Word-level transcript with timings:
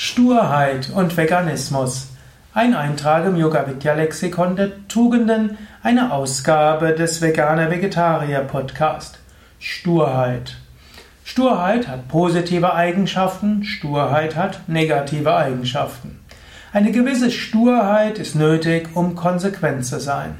Sturheit 0.00 0.90
und 0.90 1.16
Veganismus. 1.16 2.10
Ein 2.54 2.72
Eintrag 2.72 3.26
im 3.26 3.34
Yoga 3.34 3.66
Vidya 3.66 3.94
Lexikon 3.94 4.54
der 4.54 4.86
Tugenden, 4.86 5.58
eine 5.82 6.12
Ausgabe 6.12 6.92
des 6.92 7.20
Veganer 7.20 7.68
Vegetarier 7.68 8.42
Podcast. 8.42 9.18
Sturheit. 9.58 10.56
Sturheit 11.24 11.88
hat 11.88 12.06
positive 12.06 12.74
Eigenschaften, 12.74 13.64
Sturheit 13.64 14.36
hat 14.36 14.68
negative 14.68 15.34
Eigenschaften. 15.34 16.20
Eine 16.72 16.92
gewisse 16.92 17.32
Sturheit 17.32 18.20
ist 18.20 18.36
nötig, 18.36 18.90
um 18.94 19.16
konsequent 19.16 19.84
zu 19.84 19.98
sein. 19.98 20.36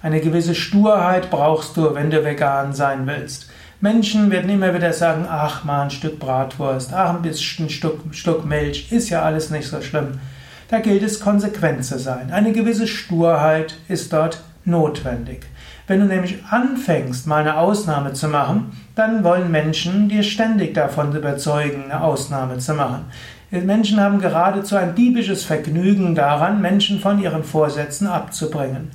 Eine 0.00 0.22
gewisse 0.22 0.54
Sturheit 0.54 1.28
brauchst 1.30 1.76
du, 1.76 1.94
wenn 1.94 2.10
du 2.10 2.24
vegan 2.24 2.72
sein 2.72 3.06
willst. 3.06 3.50
Menschen 3.80 4.30
werden 4.30 4.50
immer 4.50 4.74
wieder 4.74 4.92
sagen, 4.92 5.26
ach 5.28 5.64
mal 5.64 5.82
ein 5.82 5.90
Stück 5.90 6.18
Bratwurst, 6.18 6.92
ach 6.94 7.10
ein 7.10 7.22
bisschen 7.22 7.68
Stück, 7.68 8.00
Stück 8.12 8.44
Milch, 8.44 8.90
ist 8.92 9.10
ja 9.10 9.22
alles 9.22 9.50
nicht 9.50 9.68
so 9.68 9.80
schlimm. 9.82 10.20
Da 10.68 10.80
gilt 10.80 11.02
es 11.02 11.20
konsequent 11.20 11.84
zu 11.84 11.98
sein. 11.98 12.32
Eine 12.32 12.52
gewisse 12.52 12.86
Sturheit 12.86 13.76
ist 13.88 14.12
dort 14.12 14.42
notwendig. 14.64 15.46
Wenn 15.86 16.00
du 16.00 16.06
nämlich 16.06 16.42
anfängst, 16.48 17.26
mal 17.26 17.42
eine 17.42 17.58
Ausnahme 17.58 18.14
zu 18.14 18.28
machen, 18.28 18.72
dann 18.94 19.22
wollen 19.22 19.50
Menschen 19.50 20.08
dir 20.08 20.22
ständig 20.22 20.72
davon 20.72 21.14
überzeugen, 21.14 21.84
eine 21.84 22.02
Ausnahme 22.02 22.58
zu 22.58 22.72
machen. 22.72 23.04
Menschen 23.50 24.00
haben 24.00 24.18
geradezu 24.18 24.76
ein 24.76 24.94
diebisches 24.94 25.44
Vergnügen 25.44 26.14
daran, 26.14 26.62
Menschen 26.62 27.00
von 27.00 27.20
ihren 27.20 27.44
Vorsätzen 27.44 28.06
abzubringen. 28.06 28.90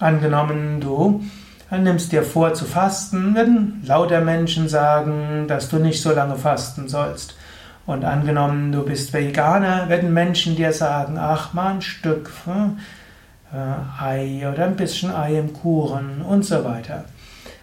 Angenommen, 0.00 0.80
du 0.80 1.22
nimmst 1.82 2.12
dir 2.12 2.22
vor 2.22 2.54
zu 2.54 2.64
fasten, 2.64 3.34
werden 3.34 3.82
lauter 3.86 4.20
Menschen 4.20 4.68
sagen, 4.68 5.46
dass 5.48 5.68
du 5.68 5.78
nicht 5.78 6.00
so 6.00 6.12
lange 6.12 6.36
fasten 6.36 6.88
sollst. 6.88 7.36
Und 7.86 8.04
angenommen, 8.04 8.72
du 8.72 8.82
bist 8.82 9.12
Veganer, 9.12 9.88
werden 9.88 10.12
Menschen 10.12 10.56
dir 10.56 10.72
sagen, 10.72 11.18
ach 11.18 11.52
mal 11.52 11.74
ein 11.74 11.82
Stück 11.82 12.30
hm, 12.44 12.78
äh, 13.52 14.02
Ei 14.02 14.48
oder 14.50 14.64
ein 14.64 14.76
bisschen 14.76 15.14
Ei 15.14 15.38
im 15.38 15.52
Kuchen 15.52 16.22
und 16.22 16.44
so 16.44 16.64
weiter. 16.64 17.04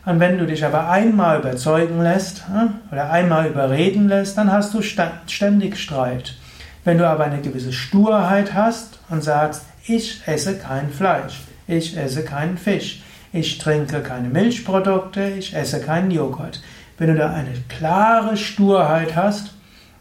Und 0.06 0.20
wenn 0.20 0.38
du 0.38 0.46
dich 0.46 0.66
aber 0.66 0.90
einmal 0.90 1.40
überzeugen 1.40 2.02
lässt 2.02 2.48
hm, 2.48 2.76
oder 2.92 3.10
einmal 3.10 3.48
überreden 3.48 4.08
lässt, 4.08 4.38
dann 4.38 4.52
hast 4.52 4.74
du 4.74 4.82
ständig 4.82 5.78
Streit. 5.78 6.36
Wenn 6.84 6.98
du 6.98 7.08
aber 7.08 7.26
eine 7.26 7.42
gewisse 7.42 7.74
Sturheit 7.74 8.54
hast 8.54 9.00
und 9.10 9.24
sagst, 9.24 9.66
ich 9.86 10.22
esse 10.26 10.58
kein 10.58 10.90
Fleisch, 10.90 11.42
ich 11.68 11.98
esse 11.98 12.24
keinen 12.24 12.58
Fisch, 12.58 13.04
ich 13.34 13.58
trinke 13.58 14.02
keine 14.02 14.30
Milchprodukte, 14.30 15.24
ich 15.38 15.56
esse 15.56 15.80
keinen 15.80 16.12
Joghurt. 16.12 16.62
Wenn 16.98 17.08
du 17.08 17.16
da 17.16 17.32
eine 17.32 17.54
klare 17.70 18.38
Sturheit 18.38 19.16
hast, 19.16 19.54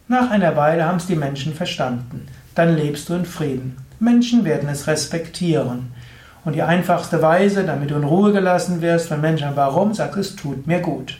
nach 0.08 0.30
einer 0.30 0.56
Weile 0.56 0.84
haben 0.84 0.96
es 0.96 1.06
die 1.06 1.16
Menschen 1.16 1.54
verstanden. 1.54 2.26
Dann 2.54 2.76
lebst 2.76 3.08
du 3.08 3.14
in 3.14 3.24
Frieden. 3.24 3.76
Menschen 4.00 4.44
werden 4.44 4.68
es 4.68 4.86
respektieren. 4.86 5.92
Und 6.44 6.54
die 6.54 6.62
einfachste 6.62 7.22
Weise, 7.22 7.64
damit 7.64 7.90
du 7.90 7.96
in 7.96 8.04
Ruhe 8.04 8.32
gelassen 8.32 8.80
wirst, 8.80 9.10
wenn 9.10 9.20
Menschen 9.20 9.50
warum, 9.54 9.94
sagst 9.94 10.18
es 10.18 10.36
tut 10.36 10.66
mir 10.66 10.80
gut. 10.80 11.18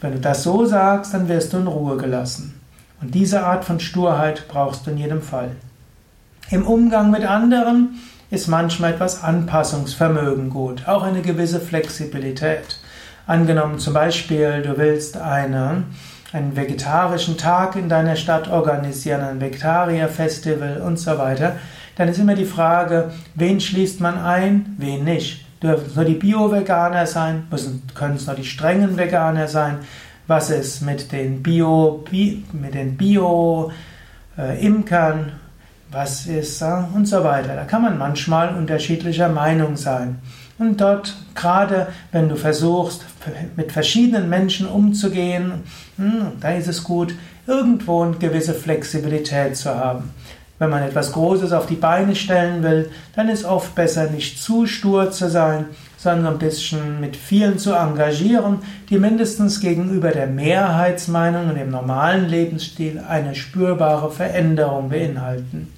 Wenn 0.00 0.12
du 0.12 0.18
das 0.18 0.44
so 0.44 0.64
sagst, 0.64 1.12
dann 1.12 1.28
wirst 1.28 1.52
du 1.52 1.58
in 1.58 1.66
Ruhe 1.66 1.96
gelassen. 1.96 2.60
Und 3.00 3.14
diese 3.14 3.44
Art 3.44 3.64
von 3.64 3.80
Sturheit 3.80 4.46
brauchst 4.48 4.86
du 4.86 4.90
in 4.90 4.98
jedem 4.98 5.22
Fall. 5.22 5.50
Im 6.50 6.66
Umgang 6.66 7.10
mit 7.10 7.24
anderen 7.24 7.98
ist 8.30 8.46
manchmal 8.46 8.92
etwas 8.92 9.22
Anpassungsvermögen 9.22 10.50
gut, 10.50 10.86
auch 10.86 11.02
eine 11.02 11.22
gewisse 11.22 11.60
Flexibilität. 11.60 12.78
Angenommen 13.26 13.78
zum 13.78 13.94
Beispiel, 13.94 14.62
du 14.62 14.78
willst 14.78 15.16
eine, 15.16 15.84
einen 16.32 16.56
vegetarischen 16.56 17.36
Tag 17.36 17.74
in 17.76 17.88
deiner 17.88 18.16
Stadt 18.16 18.48
organisieren, 18.48 19.20
ein 19.22 19.40
Vegetarier-Festival 19.40 20.80
und 20.80 20.98
so 20.98 21.18
weiter, 21.18 21.56
dann 21.96 22.08
ist 22.08 22.18
immer 22.18 22.34
die 22.34 22.44
Frage, 22.44 23.10
wen 23.34 23.60
schließt 23.60 24.00
man 24.00 24.16
ein, 24.18 24.74
wen 24.78 25.04
nicht. 25.04 25.44
Dürfen 25.62 25.86
es 25.88 25.96
nur 25.96 26.06
die 26.06 26.14
Bio-Veganer 26.14 27.06
sein? 27.06 27.46
Müssen, 27.50 27.82
können 27.94 28.16
es 28.16 28.26
nur 28.26 28.36
die 28.36 28.44
strengen 28.44 28.96
Veganer 28.96 29.48
sein? 29.48 29.78
Was 30.26 30.48
ist 30.48 30.80
mit 30.80 31.12
den 31.12 31.42
Bio, 31.42 32.04
mit 32.10 32.74
den 32.74 32.96
Bio-Imkern? 32.96 33.72
Äh, 35.18 35.32
was 35.90 36.26
ist 36.26 36.62
und 36.94 37.06
so 37.06 37.24
weiter. 37.24 37.54
Da 37.56 37.64
kann 37.64 37.82
man 37.82 37.98
manchmal 37.98 38.54
unterschiedlicher 38.54 39.28
Meinung 39.28 39.76
sein. 39.76 40.18
Und 40.58 40.80
dort, 40.80 41.16
gerade 41.34 41.88
wenn 42.12 42.28
du 42.28 42.36
versuchst, 42.36 43.06
mit 43.56 43.72
verschiedenen 43.72 44.28
Menschen 44.28 44.68
umzugehen, 44.68 45.64
hm, 45.96 46.32
da 46.40 46.50
ist 46.52 46.68
es 46.68 46.84
gut, 46.84 47.14
irgendwo 47.46 48.02
eine 48.02 48.16
gewisse 48.16 48.54
Flexibilität 48.54 49.56
zu 49.56 49.74
haben. 49.74 50.10
Wenn 50.60 50.68
man 50.68 50.82
etwas 50.82 51.12
Großes 51.12 51.54
auf 51.54 51.64
die 51.64 51.74
Beine 51.74 52.14
stellen 52.14 52.62
will, 52.62 52.90
dann 53.16 53.30
ist 53.30 53.46
oft 53.46 53.74
besser, 53.74 54.10
nicht 54.10 54.42
zu 54.42 54.66
stur 54.66 55.10
zu 55.10 55.30
sein, 55.30 55.64
sondern 55.96 56.34
ein 56.34 56.38
bisschen 56.38 57.00
mit 57.00 57.16
vielen 57.16 57.58
zu 57.58 57.72
engagieren, 57.72 58.58
die 58.90 58.98
mindestens 58.98 59.60
gegenüber 59.60 60.10
der 60.10 60.26
Mehrheitsmeinung 60.26 61.48
und 61.48 61.54
dem 61.54 61.70
normalen 61.70 62.28
Lebensstil 62.28 63.02
eine 63.08 63.34
spürbare 63.34 64.10
Veränderung 64.10 64.90
beinhalten. 64.90 65.72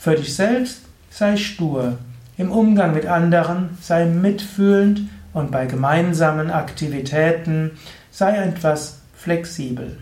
Für 0.00 0.16
dich 0.16 0.34
selbst 0.34 0.80
sei 1.10 1.36
stur, 1.36 1.98
im 2.36 2.50
Umgang 2.50 2.92
mit 2.92 3.06
anderen 3.06 3.78
sei 3.80 4.04
mitfühlend 4.04 5.02
und 5.32 5.52
bei 5.52 5.66
gemeinsamen 5.66 6.50
Aktivitäten 6.50 7.70
sei 8.10 8.36
etwas 8.36 8.98
flexibel. 9.14 9.96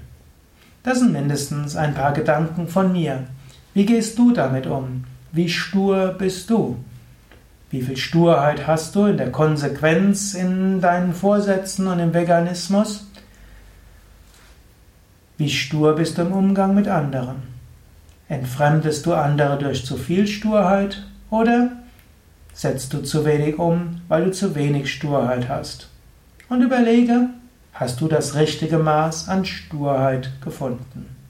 Das 0.84 1.00
sind 1.00 1.12
mindestens 1.12 1.76
ein 1.76 1.92
paar 1.92 2.14
Gedanken 2.14 2.66
von 2.66 2.92
mir. 2.92 3.24
Wie 3.74 3.86
gehst 3.86 4.18
du 4.18 4.32
damit 4.32 4.66
um? 4.66 5.04
Wie 5.32 5.48
stur 5.48 6.14
bist 6.18 6.50
du? 6.50 6.76
Wie 7.70 7.80
viel 7.80 7.96
Sturheit 7.96 8.66
hast 8.66 8.94
du 8.94 9.06
in 9.06 9.16
der 9.16 9.32
Konsequenz 9.32 10.34
in 10.34 10.82
deinen 10.82 11.14
Vorsätzen 11.14 11.86
und 11.86 11.98
im 11.98 12.12
Veganismus? 12.12 13.06
Wie 15.38 15.48
stur 15.48 15.96
bist 15.96 16.18
du 16.18 16.22
im 16.22 16.32
Umgang 16.32 16.74
mit 16.74 16.86
anderen? 16.86 17.44
Entfremdest 18.28 19.06
du 19.06 19.14
andere 19.14 19.56
durch 19.56 19.86
zu 19.86 19.96
viel 19.96 20.26
Sturheit 20.26 21.02
oder 21.30 21.72
setzt 22.52 22.92
du 22.92 23.02
zu 23.02 23.24
wenig 23.24 23.58
um, 23.58 24.02
weil 24.08 24.26
du 24.26 24.32
zu 24.32 24.54
wenig 24.54 24.92
Sturheit 24.92 25.48
hast? 25.48 25.88
Und 26.50 26.60
überlege, 26.60 27.30
hast 27.72 28.02
du 28.02 28.08
das 28.08 28.34
richtige 28.34 28.78
Maß 28.78 29.30
an 29.30 29.46
Sturheit 29.46 30.30
gefunden? 30.42 31.21